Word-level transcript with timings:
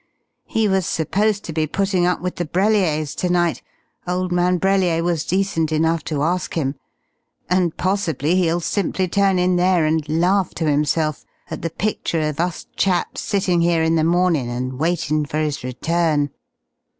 He 0.47 0.67
was 0.67 0.87
supposed 0.87 1.43
to 1.43 1.53
be 1.53 1.67
putting 1.67 2.07
up 2.07 2.21
with 2.21 2.37
the 2.37 2.45
Brelliers 2.47 3.13
to 3.17 3.29
night 3.29 3.61
old 4.07 4.31
man 4.31 4.57
Brellier 4.57 5.03
was 5.03 5.23
decent 5.25 5.71
enough 5.71 6.03
to 6.05 6.23
ask 6.23 6.55
him 6.55 6.73
and 7.47 7.77
possibly 7.77 8.33
he'll 8.35 8.61
simply 8.61 9.07
turn 9.07 9.37
in 9.37 9.57
there 9.57 9.85
and 9.85 10.03
laugh 10.09 10.55
to 10.55 10.65
himself 10.67 11.23
at 11.51 11.61
the 11.61 11.69
picture 11.69 12.21
of 12.21 12.39
us 12.39 12.65
chaps 12.75 13.21
sitting 13.21 13.61
here 13.61 13.83
in 13.83 13.93
the 13.93 14.03
mornin' 14.03 14.49
and 14.49 14.79
waitin' 14.79 15.23
for 15.23 15.37
his 15.37 15.63
return!" 15.63 16.31